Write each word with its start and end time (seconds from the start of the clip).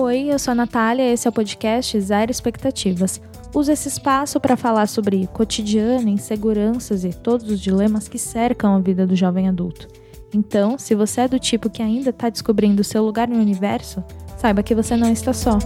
Oi, 0.00 0.32
eu 0.32 0.38
sou 0.38 0.52
a 0.52 0.54
Natália, 0.54 1.12
esse 1.12 1.26
é 1.26 1.28
o 1.28 1.32
podcast 1.32 2.00
Zero 2.00 2.30
Expectativas. 2.30 3.20
Uso 3.52 3.72
esse 3.72 3.88
espaço 3.88 4.38
para 4.38 4.56
falar 4.56 4.86
sobre 4.86 5.26
cotidiano, 5.26 6.08
inseguranças 6.08 7.02
e 7.02 7.10
todos 7.10 7.50
os 7.50 7.58
dilemas 7.58 8.06
que 8.06 8.16
cercam 8.16 8.76
a 8.76 8.78
vida 8.78 9.04
do 9.04 9.16
jovem 9.16 9.48
adulto. 9.48 9.88
Então, 10.32 10.78
se 10.78 10.94
você 10.94 11.22
é 11.22 11.28
do 11.28 11.40
tipo 11.40 11.68
que 11.68 11.82
ainda 11.82 12.10
está 12.10 12.28
descobrindo 12.28 12.84
seu 12.84 13.04
lugar 13.04 13.26
no 13.26 13.40
universo, 13.40 14.04
saiba 14.36 14.62
que 14.62 14.72
você 14.72 14.96
não 14.96 15.10
está 15.10 15.32
só. 15.32 15.58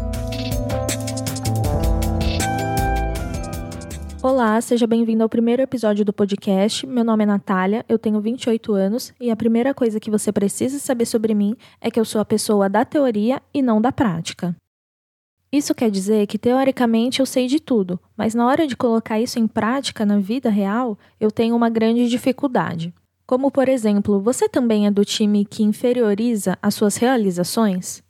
Olá, 4.24 4.60
seja 4.60 4.86
bem-vindo 4.86 5.24
ao 5.24 5.28
primeiro 5.28 5.62
episódio 5.62 6.04
do 6.04 6.12
podcast. 6.12 6.86
Meu 6.86 7.02
nome 7.02 7.24
é 7.24 7.26
Natália, 7.26 7.84
eu 7.88 7.98
tenho 7.98 8.20
28 8.20 8.72
anos 8.72 9.12
e 9.20 9.32
a 9.32 9.36
primeira 9.36 9.74
coisa 9.74 9.98
que 9.98 10.12
você 10.12 10.30
precisa 10.30 10.78
saber 10.78 11.06
sobre 11.06 11.34
mim 11.34 11.56
é 11.80 11.90
que 11.90 11.98
eu 11.98 12.04
sou 12.04 12.20
a 12.20 12.24
pessoa 12.24 12.68
da 12.68 12.84
teoria 12.84 13.42
e 13.52 13.60
não 13.60 13.80
da 13.80 13.90
prática. 13.90 14.54
Isso 15.50 15.74
quer 15.74 15.90
dizer 15.90 16.28
que 16.28 16.38
teoricamente 16.38 17.18
eu 17.18 17.26
sei 17.26 17.48
de 17.48 17.58
tudo, 17.58 17.98
mas 18.16 18.32
na 18.32 18.46
hora 18.46 18.64
de 18.64 18.76
colocar 18.76 19.20
isso 19.20 19.40
em 19.40 19.48
prática 19.48 20.06
na 20.06 20.20
vida 20.20 20.50
real, 20.50 20.96
eu 21.18 21.32
tenho 21.32 21.56
uma 21.56 21.68
grande 21.68 22.08
dificuldade. 22.08 22.94
Como, 23.26 23.50
por 23.50 23.68
exemplo, 23.68 24.20
você 24.20 24.48
também 24.48 24.86
é 24.86 24.90
do 24.92 25.04
time 25.04 25.44
que 25.44 25.64
inferioriza 25.64 26.56
as 26.62 26.76
suas 26.76 26.96
realizações? 26.96 28.04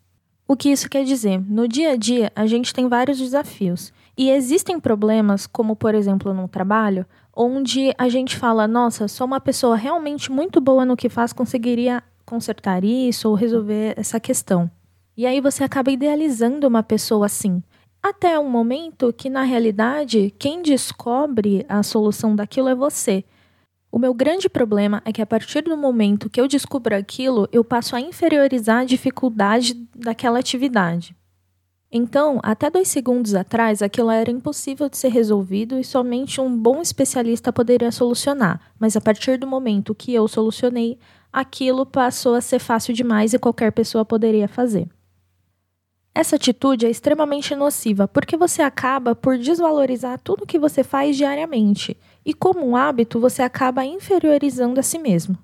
O 0.46 0.56
que 0.56 0.68
isso 0.68 0.90
quer 0.90 1.04
dizer? 1.04 1.40
No 1.48 1.66
dia 1.66 1.92
a 1.92 1.96
dia, 1.96 2.30
a 2.36 2.46
gente 2.46 2.74
tem 2.74 2.86
vários 2.86 3.16
desafios 3.16 3.90
e 4.16 4.30
existem 4.30 4.78
problemas, 4.78 5.46
como 5.46 5.74
por 5.74 5.94
exemplo 5.94 6.34
no 6.34 6.46
trabalho, 6.46 7.06
onde 7.34 7.94
a 7.96 8.08
gente 8.08 8.36
fala: 8.36 8.68
nossa, 8.68 9.08
sou 9.08 9.26
uma 9.26 9.40
pessoa 9.40 9.76
realmente 9.76 10.30
muito 10.30 10.60
boa 10.60 10.84
no 10.84 10.96
que 10.96 11.08
faz, 11.08 11.32
conseguiria 11.32 12.02
consertar 12.24 12.84
isso 12.84 13.28
ou 13.28 13.34
resolver 13.34 13.94
essa 13.96 14.20
questão. 14.20 14.70
E 15.16 15.26
aí 15.26 15.40
você 15.40 15.64
acaba 15.64 15.90
idealizando 15.90 16.66
uma 16.66 16.82
pessoa 16.82 17.26
assim. 17.26 17.62
Até 18.02 18.38
um 18.38 18.48
momento 18.50 19.12
que, 19.12 19.30
na 19.30 19.42
realidade, 19.42 20.34
quem 20.38 20.60
descobre 20.60 21.64
a 21.68 21.82
solução 21.82 22.34
daquilo 22.34 22.68
é 22.68 22.74
você. 22.74 23.24
O 23.92 23.98
meu 23.98 24.14
grande 24.14 24.48
problema 24.48 25.02
é 25.04 25.12
que 25.12 25.20
a 25.20 25.26
partir 25.26 25.62
do 25.62 25.76
momento 25.76 26.30
que 26.30 26.40
eu 26.40 26.48
descubro 26.48 26.96
aquilo, 26.96 27.46
eu 27.52 27.62
passo 27.62 27.94
a 27.94 28.00
inferiorizar 28.00 28.78
a 28.78 28.84
dificuldade 28.84 29.74
daquela 29.94 30.38
atividade. 30.38 31.14
Então, 31.94 32.40
até 32.42 32.70
dois 32.70 32.88
segundos 32.88 33.34
atrás, 33.34 33.82
aquilo 33.82 34.10
era 34.10 34.30
impossível 34.30 34.88
de 34.88 34.96
ser 34.96 35.08
resolvido 35.08 35.78
e 35.78 35.84
somente 35.84 36.40
um 36.40 36.56
bom 36.56 36.80
especialista 36.80 37.52
poderia 37.52 37.92
solucionar. 37.92 38.72
Mas 38.80 38.96
a 38.96 39.00
partir 39.00 39.36
do 39.36 39.46
momento 39.46 39.94
que 39.94 40.14
eu 40.14 40.26
solucionei, 40.26 40.98
aquilo 41.30 41.84
passou 41.84 42.34
a 42.34 42.40
ser 42.40 42.60
fácil 42.60 42.94
demais 42.94 43.34
e 43.34 43.38
qualquer 43.38 43.72
pessoa 43.72 44.06
poderia 44.06 44.48
fazer. 44.48 44.88
Essa 46.14 46.36
atitude 46.36 46.86
é 46.86 46.90
extremamente 46.90 47.54
nociva 47.54 48.08
porque 48.08 48.38
você 48.38 48.62
acaba 48.62 49.14
por 49.14 49.36
desvalorizar 49.36 50.18
tudo 50.18 50.46
que 50.46 50.58
você 50.58 50.82
faz 50.82 51.14
diariamente 51.14 51.94
e, 52.24 52.32
como 52.32 52.66
um 52.66 52.74
hábito, 52.74 53.20
você 53.20 53.42
acaba 53.42 53.84
inferiorizando 53.84 54.80
a 54.80 54.82
si 54.82 54.98
mesmo. 54.98 55.36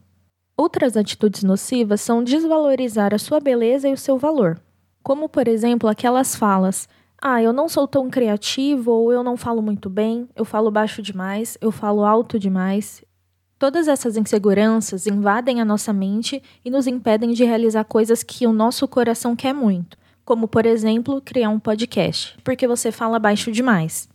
Outras 0.57 0.97
atitudes 0.97 1.43
nocivas 1.43 2.01
são 2.01 2.25
desvalorizar 2.25 3.13
a 3.13 3.19
sua 3.19 3.39
beleza 3.39 3.87
e 3.87 3.93
o 3.93 3.99
seu 3.99 4.17
valor. 4.17 4.59
Como, 5.09 5.27
por 5.27 5.49
exemplo, 5.49 5.89
aquelas 5.89 6.37
falas: 6.37 6.87
ah, 7.19 7.43
eu 7.43 7.51
não 7.51 7.67
sou 7.67 7.89
tão 7.89 8.11
criativo, 8.11 8.91
ou 8.91 9.11
eu 9.11 9.23
não 9.23 9.39
falo 9.39 9.63
muito 9.63 9.89
bem, 9.89 10.29
eu 10.37 10.45
falo 10.45 10.71
baixo 10.71 11.01
demais, 11.01 11.57
eu 11.63 11.73
falo 11.73 12.05
alto 12.05 12.39
demais. 12.39 13.03
Todas 13.59 13.89
essas 13.89 14.19
inseguranças 14.19 15.07
invadem 15.07 15.63
a 15.63 15.65
nossa 15.65 15.95
mente 15.95 16.43
e 16.63 16.69
nos 16.69 16.87
impedem 16.87 17.33
de 17.33 17.43
realizar 17.43 17.85
coisas 17.85 18.23
que 18.23 18.47
o 18.47 18.53
nosso 18.53 18.87
coração 18.87 19.35
quer 19.35 19.55
muito, 19.55 19.97
como, 20.27 20.47
por 20.47 20.67
exemplo, 20.67 21.23
criar 21.23 21.49
um 21.49 21.59
podcast, 21.59 22.37
porque 22.45 22.69
você 22.69 22.93
fala 22.93 23.19
baixo 23.19 23.51
demais. 23.51 24.11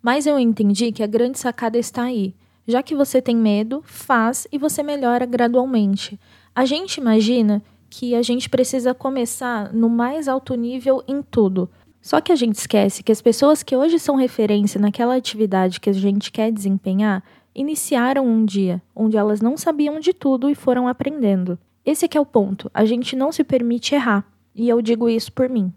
Mas 0.00 0.24
eu 0.24 0.38
entendi 0.38 0.92
que 0.92 1.02
a 1.02 1.08
grande 1.08 1.36
sacada 1.36 1.76
está 1.76 2.04
aí. 2.04 2.36
Já 2.64 2.80
que 2.80 2.94
você 2.94 3.20
tem 3.20 3.34
medo, 3.34 3.82
faz 3.84 4.46
e 4.52 4.56
você 4.56 4.84
melhora 4.84 5.26
gradualmente. 5.26 6.16
A 6.54 6.64
gente 6.64 6.98
imagina 6.98 7.60
que 7.90 8.14
a 8.14 8.22
gente 8.22 8.48
precisa 8.48 8.94
começar 8.94 9.72
no 9.74 9.90
mais 9.90 10.28
alto 10.28 10.54
nível 10.54 11.02
em 11.08 11.20
tudo. 11.20 11.68
Só 12.00 12.20
que 12.20 12.32
a 12.32 12.36
gente 12.36 12.54
esquece 12.54 13.02
que 13.02 13.12
as 13.12 13.20
pessoas 13.20 13.62
que 13.62 13.76
hoje 13.76 13.98
são 13.98 14.14
referência 14.14 14.80
naquela 14.80 15.16
atividade 15.16 15.80
que 15.80 15.90
a 15.90 15.92
gente 15.92 16.30
quer 16.30 16.50
desempenhar 16.52 17.22
iniciaram 17.54 18.26
um 18.26 18.44
dia 18.44 18.80
onde 18.94 19.16
elas 19.16 19.40
não 19.40 19.56
sabiam 19.56 19.98
de 19.98 20.14
tudo 20.14 20.48
e 20.48 20.54
foram 20.54 20.88
aprendendo. 20.88 21.58
Esse 21.84 22.08
é 22.14 22.20
o 22.20 22.24
ponto. 22.24 22.70
A 22.72 22.84
gente 22.84 23.16
não 23.16 23.32
se 23.32 23.42
permite 23.42 23.94
errar. 23.94 24.24
E 24.54 24.68
eu 24.68 24.80
digo 24.80 25.08
isso 25.08 25.32
por 25.32 25.48
mim. 25.48 25.72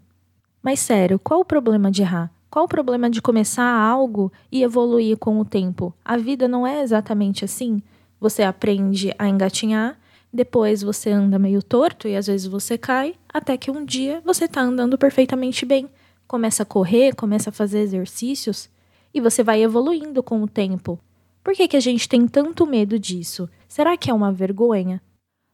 Mas 0.62 0.78
sério, 0.78 1.18
qual 1.18 1.40
o 1.40 1.44
problema 1.44 1.90
de 1.90 2.02
errar? 2.02 2.30
Qual 2.48 2.66
o 2.66 2.68
problema 2.68 3.10
de 3.10 3.20
começar 3.20 3.68
algo 3.68 4.32
e 4.50 4.62
evoluir 4.62 5.18
com 5.18 5.40
o 5.40 5.44
tempo? 5.44 5.92
A 6.04 6.16
vida 6.16 6.46
não 6.46 6.66
é 6.66 6.82
exatamente 6.82 7.44
assim. 7.44 7.82
Você 8.20 8.42
aprende 8.42 9.12
a 9.18 9.28
engatinhar 9.28 9.98
depois 10.34 10.82
você 10.82 11.10
anda 11.10 11.38
meio 11.38 11.62
torto 11.62 12.08
e 12.08 12.16
às 12.16 12.26
vezes 12.26 12.48
você 12.48 12.76
cai, 12.76 13.14
até 13.32 13.56
que 13.56 13.70
um 13.70 13.84
dia 13.84 14.20
você 14.24 14.46
está 14.46 14.60
andando 14.60 14.98
perfeitamente 14.98 15.64
bem. 15.64 15.88
Começa 16.26 16.64
a 16.64 16.66
correr, 16.66 17.14
começa 17.14 17.50
a 17.50 17.52
fazer 17.52 17.78
exercícios 17.78 18.68
e 19.14 19.20
você 19.20 19.44
vai 19.44 19.62
evoluindo 19.62 20.24
com 20.24 20.42
o 20.42 20.48
tempo. 20.48 20.98
Por 21.44 21.54
que, 21.54 21.68
que 21.68 21.76
a 21.76 21.80
gente 21.80 22.08
tem 22.08 22.26
tanto 22.26 22.66
medo 22.66 22.98
disso? 22.98 23.48
Será 23.68 23.96
que 23.96 24.10
é 24.10 24.14
uma 24.14 24.32
vergonha? 24.32 25.00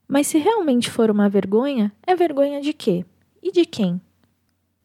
Mas 0.09 0.29
se 0.29 0.39
realmente 0.39 0.91
for 0.91 1.11
uma 1.11 1.29
vergonha, 1.29 1.93
é 2.07 2.17
vergonha 2.17 2.59
de 2.63 2.73
quê? 2.73 3.05
E 3.43 3.53
de 3.53 3.67
quem? 3.67 4.01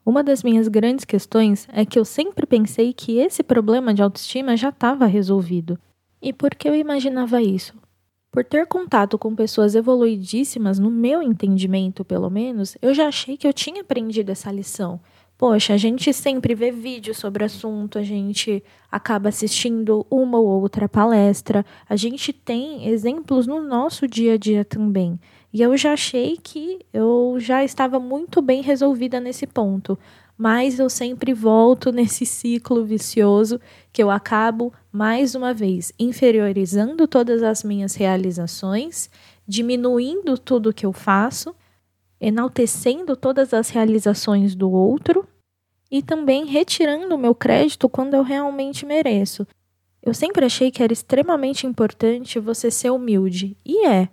Uma 0.05 0.21
das 0.21 0.43
minhas 0.43 0.67
grandes 0.67 1.05
questões 1.05 1.69
é 1.71 1.85
que 1.85 1.97
eu 1.97 2.03
sempre 2.03 2.45
pensei 2.45 2.91
que 2.91 3.17
esse 3.17 3.41
problema 3.41 3.93
de 3.93 4.01
autoestima 4.01 4.57
já 4.57 4.69
estava 4.69 5.05
resolvido. 5.05 5.79
E 6.21 6.33
por 6.33 6.53
que 6.53 6.67
eu 6.67 6.75
imaginava 6.75 7.41
isso? 7.41 7.73
Por 8.35 8.43
ter 8.43 8.67
contato 8.67 9.17
com 9.17 9.33
pessoas 9.33 9.75
evoluidíssimas, 9.75 10.77
no 10.77 10.91
meu 10.91 11.23
entendimento, 11.23 12.03
pelo 12.03 12.29
menos, 12.29 12.75
eu 12.81 12.93
já 12.93 13.07
achei 13.07 13.37
que 13.37 13.47
eu 13.47 13.53
tinha 13.53 13.79
aprendido 13.79 14.29
essa 14.29 14.51
lição. 14.51 14.99
Poxa, 15.37 15.73
a 15.73 15.77
gente 15.77 16.11
sempre 16.11 16.53
vê 16.53 16.69
vídeos 16.69 17.15
sobre 17.15 17.43
o 17.43 17.45
assunto, 17.45 17.97
a 17.97 18.03
gente 18.03 18.61
acaba 18.91 19.29
assistindo 19.29 20.05
uma 20.11 20.37
ou 20.37 20.61
outra 20.61 20.89
palestra, 20.89 21.65
a 21.87 21.95
gente 21.95 22.33
tem 22.33 22.89
exemplos 22.89 23.47
no 23.47 23.61
nosso 23.61 24.05
dia 24.05 24.33
a 24.33 24.37
dia 24.37 24.65
também. 24.65 25.17
E 25.53 25.61
eu 25.61 25.77
já 25.77 25.93
achei 25.93 26.35
que 26.35 26.79
eu 26.91 27.37
já 27.39 27.63
estava 27.63 28.01
muito 28.01 28.41
bem 28.41 28.61
resolvida 28.61 29.17
nesse 29.17 29.47
ponto 29.47 29.97
mas 30.37 30.79
eu 30.79 30.89
sempre 30.89 31.33
volto 31.33 31.91
nesse 31.91 32.25
ciclo 32.25 32.83
vicioso 32.83 33.59
que 33.91 34.03
eu 34.03 34.11
acabo, 34.11 34.73
mais 34.91 35.35
uma 35.35 35.53
vez, 35.53 35.93
inferiorizando 35.97 37.07
todas 37.07 37.41
as 37.41 37.63
minhas 37.63 37.95
realizações, 37.95 39.09
diminuindo 39.47 40.37
tudo 40.37 40.73
que 40.73 40.85
eu 40.85 40.91
faço, 40.91 41.55
enaltecendo 42.19 43.15
todas 43.15 43.53
as 43.53 43.69
realizações 43.69 44.55
do 44.55 44.69
outro 44.71 45.27
e 45.89 46.01
também 46.01 46.45
retirando 46.45 47.13
o 47.15 47.17
meu 47.17 47.33
crédito 47.33 47.87
quando 47.87 48.15
eu 48.15 48.23
realmente 48.23 48.85
mereço. 48.85 49.47
Eu 50.01 50.13
sempre 50.13 50.45
achei 50.45 50.69
que 50.69 50.83
era 50.83 50.93
extremamente 50.93 51.65
importante 51.65 52.39
você 52.39 52.69
ser 52.69 52.91
humilde, 52.91 53.57
e 53.65 53.85
é. 53.87 54.09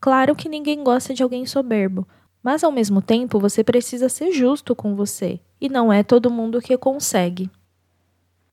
Claro 0.00 0.36
que 0.36 0.48
ninguém 0.48 0.84
gosta 0.84 1.14
de 1.14 1.22
alguém 1.22 1.46
soberbo, 1.46 2.06
mas 2.42 2.62
ao 2.62 2.72
mesmo 2.72 3.00
tempo 3.00 3.40
você 3.40 3.64
precisa 3.64 4.08
ser 4.08 4.32
justo 4.32 4.74
com 4.74 4.94
você, 4.94 5.40
e 5.62 5.68
não 5.68 5.92
é 5.92 6.02
todo 6.02 6.28
mundo 6.28 6.60
que 6.60 6.76
consegue. 6.76 7.48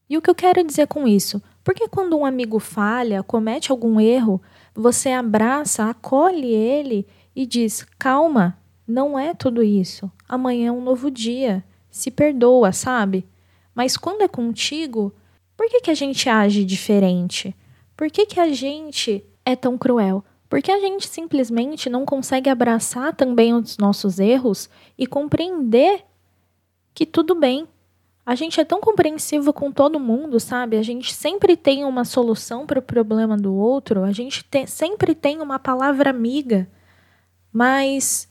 E 0.08 0.16
o 0.16 0.22
que 0.22 0.30
eu 0.30 0.36
quero 0.36 0.64
dizer 0.64 0.86
com 0.86 1.08
isso? 1.08 1.42
Porque 1.64 1.88
quando 1.88 2.16
um 2.16 2.24
amigo 2.24 2.60
falha, 2.60 3.24
comete 3.24 3.72
algum 3.72 4.00
erro, 4.00 4.40
você 4.76 5.10
abraça, 5.10 5.90
acolhe 5.90 6.54
ele 6.54 7.08
e 7.36 7.48
diz: 7.48 7.84
calma, 7.98 8.56
não 8.88 9.18
é 9.18 9.34
tudo 9.34 9.64
isso. 9.64 10.10
Amanhã 10.28 10.68
é 10.68 10.72
um 10.72 10.84
novo 10.84 11.10
dia. 11.10 11.64
Se 11.90 12.12
perdoa, 12.12 12.72
sabe? 12.72 13.26
Mas 13.74 13.98
quando 13.98 14.22
é 14.22 14.28
contigo, 14.28 15.12
por 15.58 15.68
que, 15.68 15.82
que 15.82 15.90
a 15.90 15.96
gente 15.96 16.30
age 16.30 16.64
diferente? 16.64 17.56
Por 17.98 18.12
que, 18.12 18.28
que 18.28 18.40
a 18.40 18.54
gente 18.54 19.26
é 19.44 19.56
tão 19.56 19.80
cruel? 19.80 20.24
Porque 20.48 20.72
a 20.72 20.80
gente 20.80 21.08
simplesmente 21.08 21.90
não 21.90 22.06
consegue 22.06 22.52
abraçar 22.52 23.16
também 23.16 23.54
os 23.54 23.78
nossos 23.80 24.20
erros 24.20 24.70
e 24.96 25.08
compreender 25.08 26.04
que 27.00 27.06
tudo 27.06 27.34
bem. 27.34 27.66
A 28.26 28.36
gente 28.36 28.60
é 28.60 28.66
tão 28.66 28.82
compreensivo 28.82 29.54
com 29.54 29.72
todo 29.72 30.02
mundo, 30.02 30.38
sabe? 30.38 30.76
A 30.76 30.84
gente 30.84 31.14
sempre 31.14 31.56
tem 31.56 31.86
uma 31.86 32.04
solução 32.04 32.66
para 32.66 32.80
o 32.80 32.82
problema 32.82 33.38
do 33.38 33.56
outro, 33.56 34.04
a 34.04 34.12
gente 34.12 34.44
te, 34.44 34.68
sempre 34.68 35.16
tem 35.16 35.40
uma 35.40 35.58
palavra 35.58 36.10
amiga. 36.10 36.70
Mas 37.54 38.28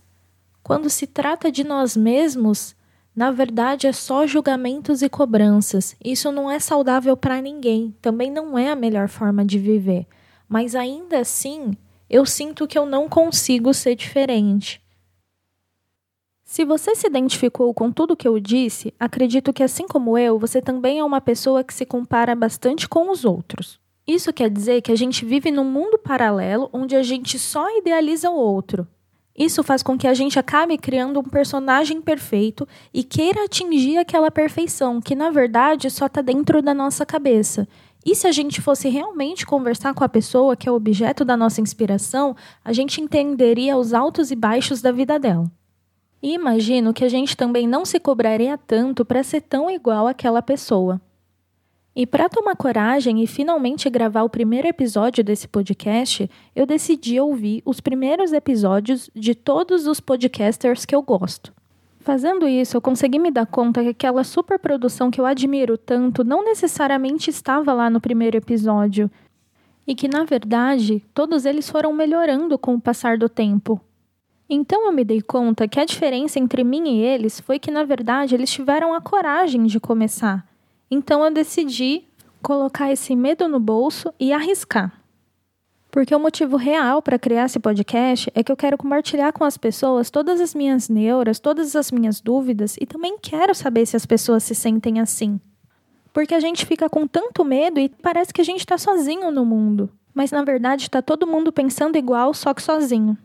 quando 0.62 0.90
se 0.90 1.06
trata 1.06 1.50
de 1.50 1.64
nós 1.64 1.96
mesmos, 1.96 2.76
na 3.16 3.30
verdade 3.30 3.86
é 3.86 3.92
só 3.92 4.26
julgamentos 4.26 5.00
e 5.00 5.08
cobranças. 5.08 5.96
Isso 6.04 6.30
não 6.30 6.50
é 6.50 6.58
saudável 6.58 7.16
para 7.16 7.40
ninguém, 7.40 7.96
também 8.02 8.30
não 8.30 8.58
é 8.58 8.70
a 8.70 8.76
melhor 8.76 9.08
forma 9.08 9.46
de 9.46 9.58
viver. 9.58 10.06
Mas 10.46 10.74
ainda 10.74 11.20
assim, 11.20 11.72
eu 12.10 12.26
sinto 12.26 12.68
que 12.68 12.76
eu 12.76 12.84
não 12.84 13.08
consigo 13.08 13.72
ser 13.72 13.94
diferente. 13.94 14.78
Se 16.50 16.64
você 16.64 16.94
se 16.94 17.06
identificou 17.06 17.74
com 17.74 17.92
tudo 17.92 18.16
que 18.16 18.26
eu 18.26 18.40
disse, 18.40 18.94
acredito 18.98 19.52
que, 19.52 19.62
assim 19.62 19.86
como 19.86 20.16
eu, 20.16 20.38
você 20.38 20.62
também 20.62 20.98
é 20.98 21.04
uma 21.04 21.20
pessoa 21.20 21.62
que 21.62 21.74
se 21.74 21.84
compara 21.84 22.34
bastante 22.34 22.88
com 22.88 23.10
os 23.10 23.26
outros. 23.26 23.78
Isso 24.06 24.32
quer 24.32 24.48
dizer 24.48 24.80
que 24.80 24.90
a 24.90 24.96
gente 24.96 25.26
vive 25.26 25.50
num 25.50 25.62
mundo 25.62 25.98
paralelo 25.98 26.70
onde 26.72 26.96
a 26.96 27.02
gente 27.02 27.38
só 27.38 27.68
idealiza 27.76 28.30
o 28.30 28.34
outro. 28.34 28.88
Isso 29.36 29.62
faz 29.62 29.82
com 29.82 29.98
que 29.98 30.08
a 30.08 30.14
gente 30.14 30.38
acabe 30.38 30.78
criando 30.78 31.20
um 31.20 31.22
personagem 31.22 32.00
perfeito 32.00 32.66
e 32.94 33.04
queira 33.04 33.44
atingir 33.44 33.98
aquela 33.98 34.30
perfeição, 34.30 35.02
que 35.02 35.14
na 35.14 35.28
verdade 35.28 35.90
só 35.90 36.06
está 36.06 36.22
dentro 36.22 36.62
da 36.62 36.72
nossa 36.72 37.04
cabeça. 37.04 37.68
E 38.06 38.14
se 38.14 38.26
a 38.26 38.32
gente 38.32 38.62
fosse 38.62 38.88
realmente 38.88 39.44
conversar 39.44 39.92
com 39.92 40.02
a 40.02 40.08
pessoa 40.08 40.56
que 40.56 40.66
é 40.66 40.72
o 40.72 40.76
objeto 40.76 41.26
da 41.26 41.36
nossa 41.36 41.60
inspiração, 41.60 42.34
a 42.64 42.72
gente 42.72 43.02
entenderia 43.02 43.76
os 43.76 43.92
altos 43.92 44.30
e 44.30 44.34
baixos 44.34 44.80
da 44.80 44.90
vida 44.90 45.18
dela. 45.18 45.44
E 46.22 46.32
imagino 46.32 46.92
que 46.92 47.04
a 47.04 47.08
gente 47.08 47.36
também 47.36 47.66
não 47.66 47.84
se 47.84 48.00
cobraria 48.00 48.58
tanto 48.58 49.04
para 49.04 49.22
ser 49.22 49.40
tão 49.42 49.70
igual 49.70 50.06
àquela 50.06 50.42
pessoa. 50.42 51.00
E 51.94 52.06
para 52.06 52.28
tomar 52.28 52.54
coragem 52.54 53.22
e 53.22 53.26
finalmente 53.26 53.90
gravar 53.90 54.22
o 54.22 54.30
primeiro 54.30 54.68
episódio 54.68 55.24
desse 55.24 55.48
podcast, 55.48 56.30
eu 56.54 56.64
decidi 56.64 57.18
ouvir 57.18 57.60
os 57.64 57.80
primeiros 57.80 58.32
episódios 58.32 59.10
de 59.14 59.34
todos 59.34 59.86
os 59.86 59.98
podcasters 59.98 60.84
que 60.84 60.94
eu 60.94 61.02
gosto. 61.02 61.52
Fazendo 61.98 62.48
isso, 62.48 62.76
eu 62.76 62.80
consegui 62.80 63.18
me 63.18 63.30
dar 63.30 63.46
conta 63.46 63.82
que 63.82 63.88
aquela 63.88 64.22
superprodução 64.22 65.10
que 65.10 65.20
eu 65.20 65.26
admiro 65.26 65.76
tanto 65.76 66.22
não 66.22 66.44
necessariamente 66.44 67.30
estava 67.30 67.72
lá 67.72 67.90
no 67.90 68.00
primeiro 68.00 68.36
episódio. 68.36 69.10
E 69.86 69.94
que, 69.94 70.06
na 70.06 70.22
verdade, 70.22 71.04
todos 71.12 71.44
eles 71.44 71.68
foram 71.68 71.92
melhorando 71.92 72.56
com 72.56 72.74
o 72.74 72.80
passar 72.80 73.18
do 73.18 73.28
tempo, 73.28 73.80
então 74.48 74.86
eu 74.86 74.92
me 74.92 75.04
dei 75.04 75.20
conta 75.20 75.68
que 75.68 75.78
a 75.78 75.84
diferença 75.84 76.38
entre 76.38 76.64
mim 76.64 76.88
e 76.88 77.00
eles 77.00 77.38
foi 77.38 77.58
que, 77.58 77.70
na 77.70 77.84
verdade, 77.84 78.34
eles 78.34 78.50
tiveram 78.50 78.94
a 78.94 79.00
coragem 79.00 79.66
de 79.66 79.78
começar. 79.78 80.46
Então 80.90 81.22
eu 81.22 81.30
decidi 81.30 82.04
colocar 82.42 82.90
esse 82.90 83.14
medo 83.14 83.46
no 83.46 83.60
bolso 83.60 84.12
e 84.18 84.32
arriscar. 84.32 84.98
Porque 85.90 86.14
o 86.14 86.20
motivo 86.20 86.56
real 86.56 87.02
para 87.02 87.18
criar 87.18 87.46
esse 87.46 87.58
podcast 87.58 88.30
é 88.34 88.42
que 88.42 88.52
eu 88.52 88.56
quero 88.56 88.78
compartilhar 88.78 89.32
com 89.32 89.44
as 89.44 89.58
pessoas 89.58 90.10
todas 90.10 90.40
as 90.40 90.54
minhas 90.54 90.88
neuras, 90.88 91.38
todas 91.38 91.74
as 91.76 91.90
minhas 91.90 92.20
dúvidas 92.20 92.76
e 92.80 92.86
também 92.86 93.18
quero 93.20 93.54
saber 93.54 93.84
se 93.84 93.96
as 93.96 94.06
pessoas 94.06 94.44
se 94.44 94.54
sentem 94.54 95.00
assim. 95.00 95.40
Porque 96.12 96.34
a 96.34 96.40
gente 96.40 96.64
fica 96.64 96.88
com 96.88 97.06
tanto 97.06 97.44
medo 97.44 97.78
e 97.80 97.88
parece 97.88 98.32
que 98.32 98.40
a 98.40 98.44
gente 98.44 98.60
está 98.60 98.78
sozinho 98.78 99.30
no 99.30 99.44
mundo. 99.44 99.90
Mas 100.14 100.30
na 100.30 100.42
verdade 100.42 100.84
está 100.84 101.02
todo 101.02 101.26
mundo 101.26 101.52
pensando 101.52 101.96
igual, 101.96 102.32
só 102.32 102.52
que 102.54 102.62
sozinho. 102.62 103.16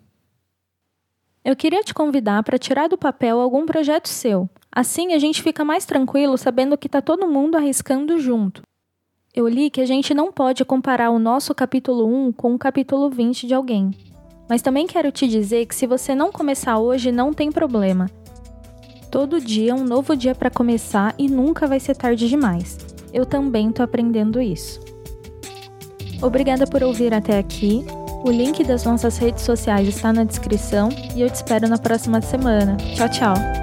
Eu 1.45 1.57
queria 1.57 1.83
te 1.83 1.93
convidar 1.93 2.41
para 2.41 2.57
tirar 2.57 2.87
do 2.87 2.97
papel 2.97 3.37
algum 3.37 3.65
projeto 3.65 4.07
seu. 4.07 4.49
Assim 4.71 5.13
a 5.13 5.19
gente 5.19 5.43
fica 5.43 5.65
mais 5.65 5.85
tranquilo 5.85 6.37
sabendo 6.37 6.77
que 6.77 6.87
está 6.87 7.01
todo 7.01 7.27
mundo 7.27 7.57
arriscando 7.57 8.17
junto. 8.17 8.61
Eu 9.35 9.45
li 9.49 9.69
que 9.69 9.81
a 9.81 9.85
gente 9.85 10.13
não 10.13 10.31
pode 10.31 10.63
comparar 10.63 11.09
o 11.09 11.19
nosso 11.19 11.53
capítulo 11.53 12.05
1 12.05 12.31
com 12.31 12.55
o 12.55 12.57
capítulo 12.57 13.09
20 13.09 13.45
de 13.45 13.53
alguém. 13.53 13.91
Mas 14.49 14.61
também 14.61 14.87
quero 14.87 15.11
te 15.11 15.27
dizer 15.27 15.65
que 15.65 15.75
se 15.75 15.85
você 15.85 16.15
não 16.15 16.31
começar 16.31 16.77
hoje, 16.77 17.11
não 17.11 17.33
tem 17.33 17.51
problema. 17.51 18.09
Todo 19.11 19.41
dia 19.41 19.71
é 19.71 19.75
um 19.75 19.83
novo 19.83 20.15
dia 20.15 20.33
para 20.33 20.49
começar 20.49 21.13
e 21.17 21.27
nunca 21.27 21.67
vai 21.67 21.79
ser 21.79 21.95
tarde 21.97 22.29
demais. 22.29 22.77
Eu 23.11 23.25
também 23.25 23.69
tô 23.69 23.83
aprendendo 23.83 24.41
isso. 24.41 24.79
Obrigada 26.21 26.65
por 26.65 26.81
ouvir 26.83 27.13
até 27.13 27.37
aqui 27.37 27.85
o 28.23 28.31
link 28.31 28.63
das 28.63 28.85
nossas 28.85 29.17
redes 29.17 29.43
sociais 29.43 29.87
está 29.87 30.13
na 30.13 30.23
descrição 30.23 30.89
e 31.15 31.21
eu 31.21 31.29
te 31.29 31.35
espero 31.35 31.67
na 31.67 31.77
próxima 31.77 32.21
semana. 32.21 32.77
Tchau, 32.95 33.09
tchau! 33.09 33.62